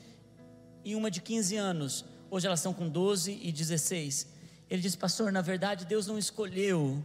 [0.85, 2.05] e uma de 15 anos?
[2.31, 4.29] Hoje elas estão com 12 e 16".
[4.69, 7.05] Ele disse: "Pastor, na verdade Deus não escolheu,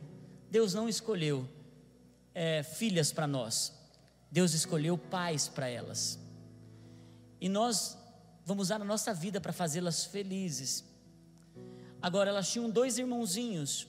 [0.50, 1.48] Deus não escolheu
[2.34, 3.74] é, filhas para nós.
[4.32, 6.20] Deus escolheu pais para elas.
[7.40, 7.98] E nós
[8.46, 10.84] vamos usar a nossa vida para fazê-las felizes.
[12.02, 13.88] Agora, elas tinham dois irmãozinhos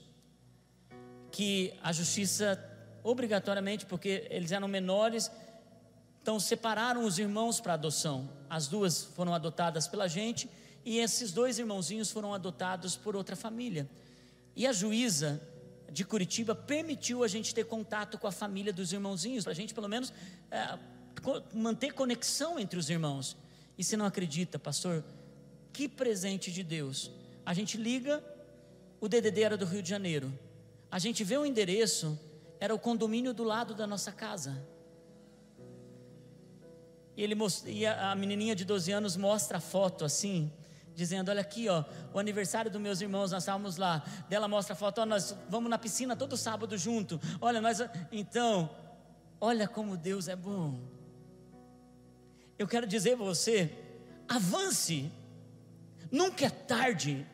[1.30, 2.58] que a justiça,
[3.02, 5.30] obrigatoriamente, porque eles eram menores,
[6.20, 8.30] então separaram os irmãos para adoção.
[8.48, 10.48] As duas foram adotadas pela gente
[10.84, 13.88] e esses dois irmãozinhos foram adotados por outra família.
[14.54, 15.40] E a juíza
[15.90, 19.74] de Curitiba permitiu a gente ter contato com a família dos irmãozinhos, para a gente
[19.74, 20.12] pelo menos
[20.50, 20.78] é,
[21.52, 23.36] manter conexão entre os irmãos.
[23.76, 25.04] E se não acredita, pastor,
[25.72, 27.10] que presente de Deus.
[27.44, 28.22] A gente liga,
[29.00, 30.32] o DDD era do Rio de Janeiro.
[30.90, 32.18] A gente vê o endereço,
[32.62, 34.64] era o condomínio do lado da nossa casa.
[37.16, 40.48] E, ele, e a menininha de 12 anos mostra a foto assim,
[40.94, 44.04] dizendo: Olha aqui, ó, o aniversário dos meus irmãos, nós estávamos lá.
[44.28, 47.20] Dela mostra a foto, ó, nós vamos na piscina todo sábado junto.
[47.40, 47.78] Olha, nós.
[48.12, 48.70] Então,
[49.40, 50.78] olha como Deus é bom.
[52.56, 53.76] Eu quero dizer para você:
[54.28, 55.10] avance,
[56.12, 57.26] nunca é tarde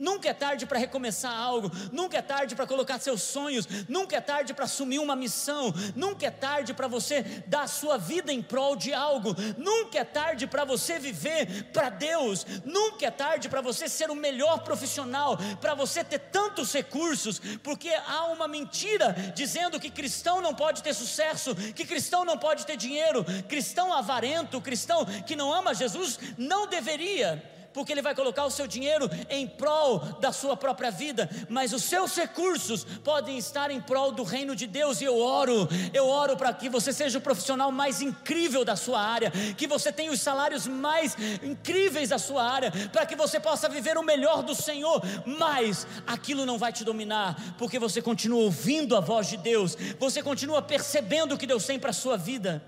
[0.00, 4.20] Nunca é tarde para recomeçar algo, nunca é tarde para colocar seus sonhos, nunca é
[4.20, 8.40] tarde para assumir uma missão, nunca é tarde para você dar a sua vida em
[8.40, 13.60] prol de algo, nunca é tarde para você viver para Deus, nunca é tarde para
[13.60, 19.78] você ser o melhor profissional, para você ter tantos recursos, porque há uma mentira dizendo
[19.78, 25.04] que cristão não pode ter sucesso, que cristão não pode ter dinheiro, cristão avarento, cristão
[25.26, 29.98] que não ama Jesus, não deveria porque ele vai colocar o seu dinheiro em prol
[30.20, 34.66] da sua própria vida, mas os seus recursos podem estar em prol do reino de
[34.66, 35.00] Deus.
[35.00, 39.00] E eu oro, eu oro para que você seja o profissional mais incrível da sua
[39.00, 43.68] área, que você tenha os salários mais incríveis da sua área, para que você possa
[43.68, 45.02] viver o melhor do Senhor,
[45.38, 50.22] mas aquilo não vai te dominar, porque você continua ouvindo a voz de Deus, você
[50.22, 52.62] continua percebendo o que Deus tem para a sua vida.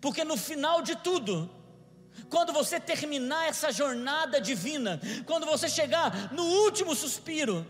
[0.00, 1.50] Porque no final de tudo,
[2.28, 7.66] quando você terminar essa jornada divina, quando você chegar no último suspiro,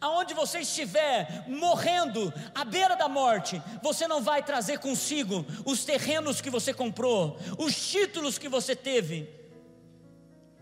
[0.00, 6.40] aonde você estiver morrendo à beira da morte, você não vai trazer consigo os terrenos
[6.40, 9.28] que você comprou, os títulos que você teve.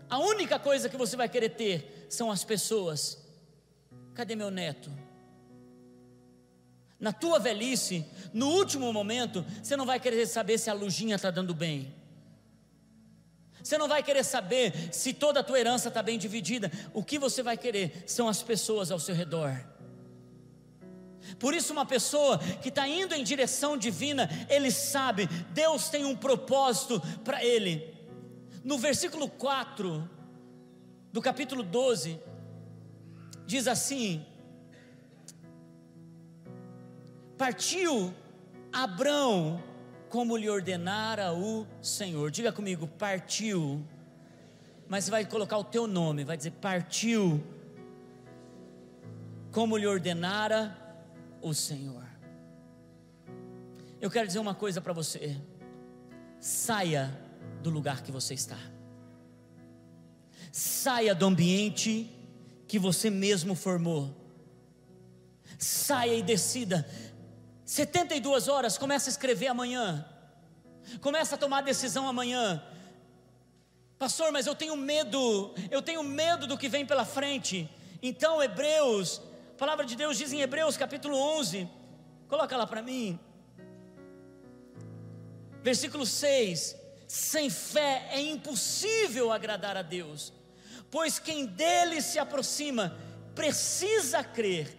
[0.09, 3.17] A única coisa que você vai querer ter são as pessoas.
[4.13, 4.89] Cadê meu neto?
[6.99, 11.29] Na tua velhice, no último momento, você não vai querer saber se a lujinha está
[11.29, 11.93] dando bem.
[13.67, 16.71] Você não vai querer saber se toda a tua herança está bem dividida.
[16.93, 19.61] O que você vai querer são as pessoas ao seu redor.
[21.37, 26.15] Por isso, uma pessoa que está indo em direção divina, ele sabe, Deus tem um
[26.15, 27.93] propósito para ele.
[28.63, 30.09] No versículo 4
[31.11, 32.21] do capítulo 12,
[33.45, 34.25] diz assim:
[37.37, 38.13] Partiu
[38.71, 39.61] Abrão
[40.09, 42.31] como lhe ordenara o Senhor.
[42.31, 43.85] Diga comigo, partiu.
[44.87, 47.43] Mas vai colocar o teu nome, vai dizer partiu
[49.51, 50.77] como lhe ordenara
[51.41, 52.05] o Senhor.
[53.99, 55.35] Eu quero dizer uma coisa para você.
[56.39, 57.11] Saia
[57.63, 58.59] do lugar que você está.
[60.51, 62.09] Saia do ambiente
[62.67, 64.15] que você mesmo formou.
[65.57, 66.87] Saia e decida
[67.67, 70.07] 72 horas, começa a escrever amanhã.
[71.01, 72.63] Começa a tomar decisão amanhã.
[73.99, 77.69] Pastor, mas eu tenho medo, eu tenho medo do que vem pela frente.
[78.01, 79.21] Então, Hebreus,
[79.53, 81.69] a palavra de Deus diz em Hebreus capítulo 11,
[82.29, 83.19] coloca lá para mim,
[85.61, 86.73] versículo 6:
[87.05, 90.31] sem fé é impossível agradar a Deus,
[90.89, 92.97] pois quem dele se aproxima
[93.35, 94.73] precisa crer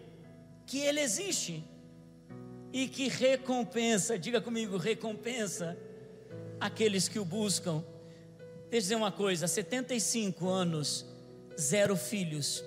[0.65, 1.63] que ele existe
[2.71, 5.77] e que recompensa, diga comigo, recompensa
[6.59, 7.83] aqueles que o buscam.
[8.69, 11.05] Deixa eu dizer uma coisa: 75 anos,
[11.59, 12.63] zero filhos,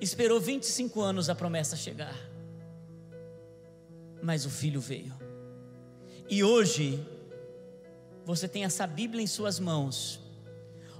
[0.00, 2.16] esperou 25 anos a promessa chegar,
[4.22, 5.14] mas o filho veio.
[6.28, 7.04] E hoje,
[8.24, 10.20] você tem essa Bíblia em suas mãos.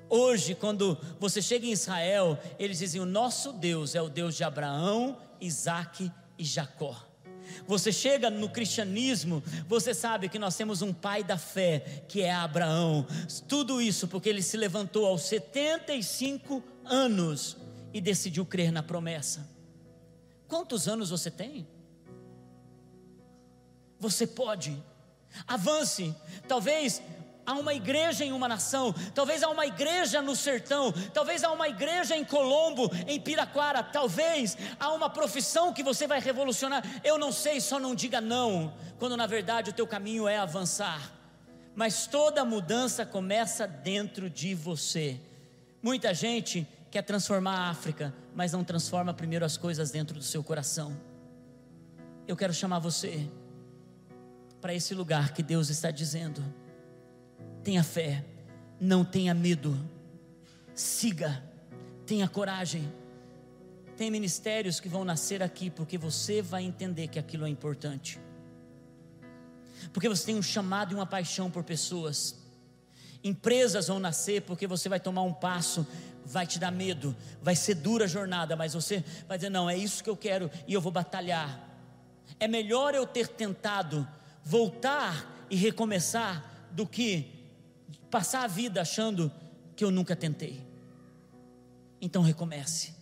[0.09, 4.43] Hoje, quando você chega em Israel, eles dizem: O nosso Deus é o Deus de
[4.43, 7.10] Abraão, Isaac e Jacó.
[7.67, 12.33] Você chega no cristianismo, você sabe que nós temos um pai da fé, que é
[12.33, 13.07] Abraão.
[13.49, 17.57] Tudo isso porque ele se levantou aos 75 anos
[17.93, 19.49] e decidiu crer na promessa.
[20.49, 21.67] Quantos anos você tem?
[23.99, 24.83] Você pode.
[25.47, 26.15] Avance.
[26.49, 27.03] Talvez
[27.51, 31.69] há uma igreja em uma nação, talvez há uma igreja no sertão, talvez há uma
[31.69, 36.85] igreja em Colombo, em Piraquara, talvez há uma profissão que você vai revolucionar.
[37.03, 41.13] Eu não sei, só não diga não, quando na verdade o teu caminho é avançar.
[41.75, 45.21] Mas toda mudança começa dentro de você.
[45.83, 50.45] Muita gente quer transformar a África, mas não transforma primeiro as coisas dentro do seu
[50.45, 50.97] coração.
[52.29, 53.29] Eu quero chamar você
[54.61, 56.45] para esse lugar que Deus está dizendo
[57.63, 58.25] Tenha fé,
[58.81, 59.79] não tenha medo,
[60.75, 61.43] siga,
[62.07, 62.91] tenha coragem.
[63.97, 68.19] Tem ministérios que vão nascer aqui porque você vai entender que aquilo é importante.
[69.93, 72.37] Porque você tem um chamado e uma paixão por pessoas.
[73.23, 75.87] Empresas vão nascer porque você vai tomar um passo,
[76.25, 79.77] vai te dar medo, vai ser dura a jornada, mas você vai dizer: não, é
[79.77, 81.69] isso que eu quero e eu vou batalhar.
[82.39, 84.09] É melhor eu ter tentado
[84.43, 87.39] voltar e recomeçar do que
[88.11, 89.31] passar a vida achando
[89.77, 90.67] que eu nunca tentei.
[92.01, 92.95] Então recomece.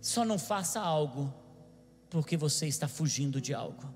[0.00, 1.32] Só não faça algo
[2.10, 3.94] porque você está fugindo de algo.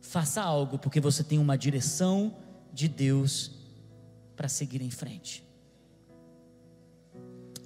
[0.00, 2.36] Faça algo porque você tem uma direção
[2.72, 3.52] de Deus
[4.34, 5.44] para seguir em frente.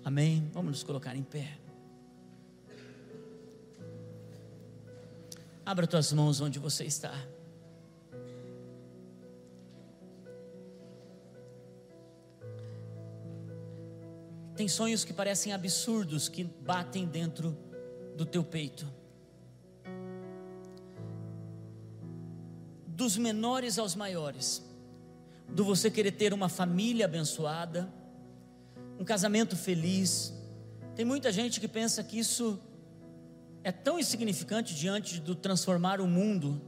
[0.05, 0.51] Amém?
[0.53, 1.59] Vamos nos colocar em pé.
[5.65, 7.15] Abra tuas mãos onde você está.
[14.57, 17.57] Tem sonhos que parecem absurdos que batem dentro
[18.17, 18.87] do teu peito.
[22.87, 24.63] Dos menores aos maiores.
[25.49, 27.93] Do você querer ter uma família abençoada,
[28.99, 30.33] um casamento feliz.
[30.95, 32.61] Tem muita gente que pensa que isso
[33.65, 36.61] é tão insignificante diante do transformar o mundo,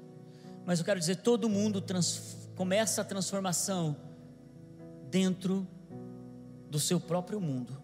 [0.64, 3.96] mas eu quero dizer, todo mundo trans, começa a transformação
[5.08, 5.66] dentro
[6.70, 7.76] do seu próprio mundo.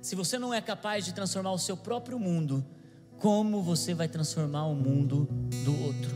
[0.00, 2.64] Se você não é capaz de transformar o seu próprio mundo,
[3.18, 5.28] como você vai transformar o mundo
[5.64, 6.14] do outro?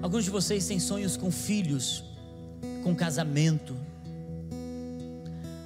[0.00, 2.04] Alguns de vocês têm sonhos com filhos,
[2.82, 3.76] com casamento.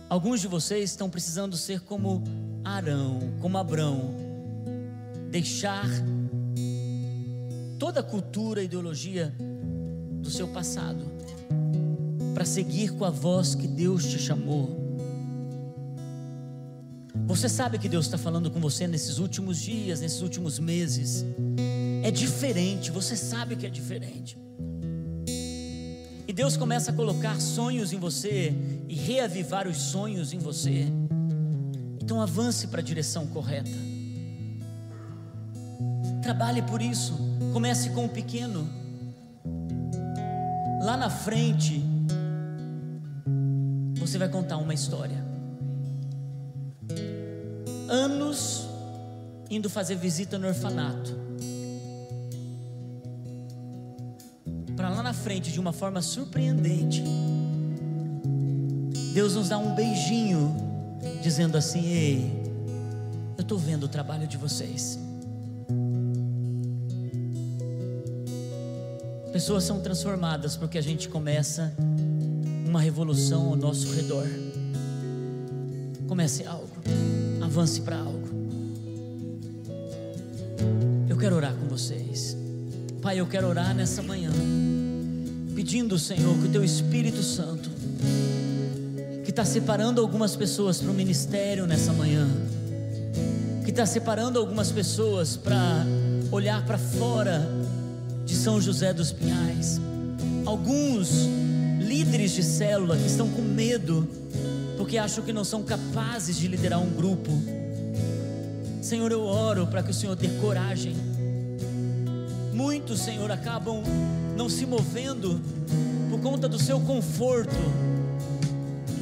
[0.09, 2.25] Alguns de vocês estão precisando ser como
[2.65, 4.15] Arão, como Abrão,
[5.31, 5.87] deixar
[7.79, 9.35] toda a cultura e ideologia
[10.21, 11.20] do seu passado
[12.35, 14.79] para seguir com a voz que Deus te chamou.
[17.27, 21.25] Você sabe que Deus está falando com você nesses últimos dias, nesses últimos meses.
[22.03, 24.37] É diferente, você sabe que é diferente.
[26.27, 28.55] E Deus começa a colocar sonhos em você
[28.89, 30.87] e reavivar os sonhos em você.
[32.01, 33.71] Então avance para a direção correta.
[36.23, 37.19] Trabalhe por isso.
[37.53, 38.69] Comece com o pequeno.
[40.83, 41.85] Lá na frente,
[44.11, 45.25] você vai contar uma história.
[47.89, 48.67] Anos
[49.49, 51.17] indo fazer visita no orfanato.
[54.77, 57.05] Para lá na frente, de uma forma surpreendente,
[59.15, 60.57] Deus nos dá um beijinho,
[61.23, 62.43] dizendo assim: Ei,
[63.39, 64.99] eu estou vendo o trabalho de vocês.
[69.33, 71.73] Pessoas são transformadas porque a gente começa
[72.71, 74.25] uma revolução ao nosso redor.
[76.07, 76.71] Comece algo,
[77.43, 78.29] avance para algo.
[81.09, 82.37] Eu quero orar com vocês.
[83.03, 84.31] Pai, eu quero orar nessa manhã,
[85.53, 87.69] pedindo, Senhor, que o Teu Espírito Santo,
[89.25, 92.29] que está separando algumas pessoas para o ministério nessa manhã,
[93.65, 95.85] que está separando algumas pessoas para
[96.31, 97.51] olhar para fora
[98.25, 99.81] de São José dos Pinhais,
[100.47, 101.29] alguns
[101.91, 104.09] líderes de célula que estão com medo,
[104.77, 107.33] porque acham que não são capazes de liderar um grupo.
[108.81, 110.95] Senhor, eu oro para que o Senhor dê coragem.
[112.53, 113.83] Muitos, Senhor, acabam
[114.37, 115.41] não se movendo
[116.09, 117.57] por conta do seu conforto.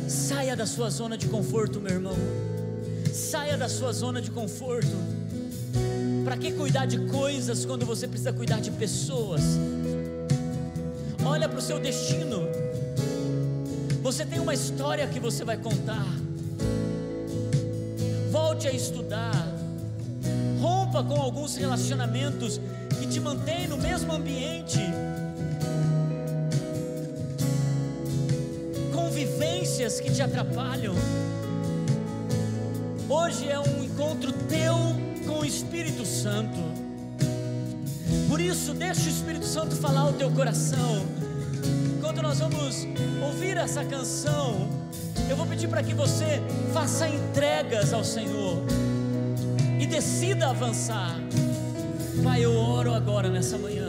[0.09, 2.17] Saia da sua zona de conforto, meu irmão.
[3.13, 4.97] Saia da sua zona de conforto
[6.25, 9.43] Para que cuidar de coisas quando você precisa cuidar de pessoas?
[11.23, 12.58] Olha para o seu destino.
[14.09, 16.07] Você tem uma história que você vai contar.
[18.31, 19.35] Volte a estudar.
[20.59, 22.59] Rompa com alguns relacionamentos
[22.99, 24.79] que te mantêm no mesmo ambiente.
[28.95, 30.95] Convivências que te atrapalham.
[33.11, 34.75] Hoje é um encontro teu
[35.27, 36.59] com o Espírito Santo.
[38.27, 41.18] Por isso, deixa o Espírito Santo falar ao teu coração.
[42.39, 42.87] Nós vamos
[43.21, 44.69] ouvir essa canção,
[45.29, 46.41] eu vou pedir para que você
[46.73, 48.63] faça entregas ao Senhor
[49.81, 51.19] e decida avançar.
[52.23, 53.89] Pai, eu oro agora nessa manhã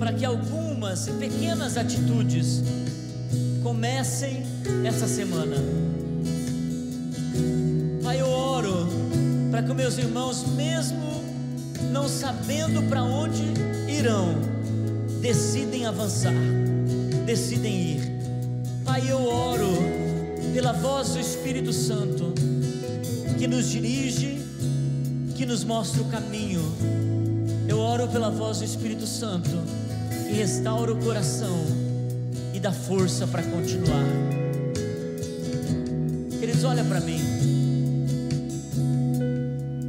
[0.00, 2.60] para que algumas pequenas atitudes
[3.62, 4.44] comecem
[4.84, 5.56] essa semana.
[8.02, 8.88] Pai, eu oro
[9.48, 11.22] para que meus irmãos, mesmo
[11.92, 13.44] não sabendo para onde
[13.86, 14.51] irão,
[15.22, 16.34] decidem avançar,
[17.24, 18.12] decidem ir.
[18.84, 19.78] Pai, eu oro
[20.52, 22.34] pela voz do Espírito Santo
[23.38, 24.42] que nos dirige,
[25.36, 26.60] que nos mostra o caminho.
[27.68, 29.48] Eu oro pela voz do Espírito Santo
[30.28, 31.64] que restaura o coração
[32.52, 34.04] e dá força para continuar.
[36.40, 37.20] Queridos, olha para mim.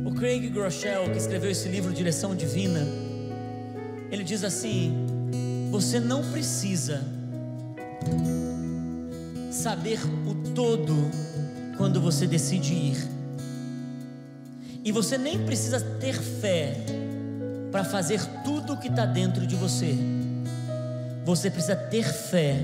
[0.06, 2.86] O Craig Groeschel, que escreveu esse livro Direção Divina,
[4.12, 5.13] ele diz assim:
[5.74, 7.02] Você não precisa
[9.52, 10.94] saber o todo
[11.78, 13.10] quando você decide ir.
[14.86, 16.78] E você nem precisa ter fé
[17.72, 19.98] para fazer tudo o que está dentro de você.
[21.26, 22.64] Você precisa ter fé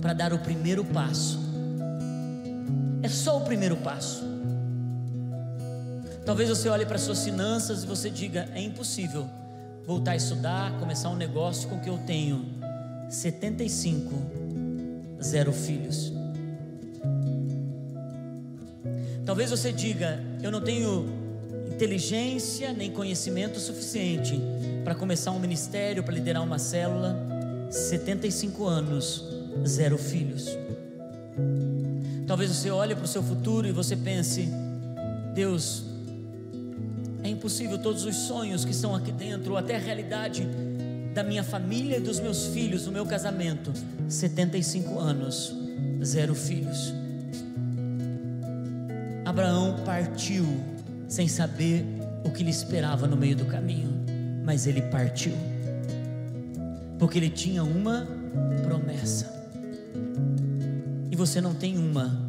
[0.00, 1.40] para dar o primeiro passo.
[3.02, 4.22] É só o primeiro passo.
[6.24, 9.28] Talvez você olhe para suas finanças e você diga: é impossível
[9.88, 12.44] voltar a estudar, começar um negócio com o que eu tenho
[13.08, 14.14] 75,
[15.22, 16.12] zero filhos.
[19.24, 21.06] Talvez você diga: eu não tenho
[21.72, 24.38] inteligência nem conhecimento suficiente
[24.84, 27.16] para começar um ministério, para liderar uma célula.
[27.70, 29.24] 75 anos,
[29.66, 30.48] zero filhos.
[32.26, 34.50] Talvez você olhe para o seu futuro e você pense:
[35.34, 35.87] Deus,
[37.38, 40.46] impossível todos os sonhos que estão aqui dentro, ou até a realidade
[41.14, 43.72] da minha família e dos meus filhos, do meu casamento.
[44.08, 45.54] 75 anos,
[46.04, 46.92] zero filhos.
[49.24, 50.44] Abraão partiu
[51.06, 51.84] sem saber
[52.24, 54.04] o que lhe esperava no meio do caminho,
[54.44, 55.32] mas ele partiu,
[56.98, 58.06] porque ele tinha uma
[58.64, 59.32] promessa.
[61.10, 62.20] E você não tem uma,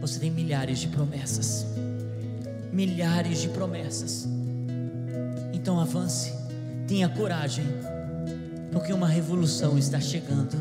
[0.00, 1.66] você tem milhares de promessas.
[2.72, 4.26] Milhares de promessas.
[5.52, 6.32] Então avance,
[6.88, 7.64] tenha coragem,
[8.72, 10.56] porque uma revolução está chegando.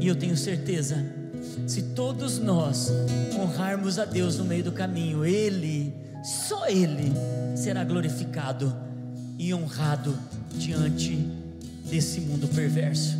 [0.00, 1.18] E eu tenho certeza
[1.66, 2.90] se todos nós
[3.38, 5.94] honrarmos a Deus no meio do caminho, Ele,
[6.24, 7.12] só Ele,
[7.54, 8.74] será glorificado
[9.38, 10.18] e honrado
[10.54, 11.16] diante
[11.90, 13.16] desse mundo perverso.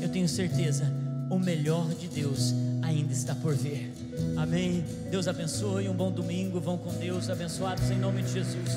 [0.00, 0.90] Eu tenho certeza,
[1.30, 3.92] o melhor de Deus ainda está por vir.
[4.36, 4.84] Amém.
[5.10, 5.88] Deus abençoe.
[5.88, 6.60] Um bom domingo.
[6.60, 7.30] Vão com Deus.
[7.30, 8.70] Abençoados em nome de Jesus.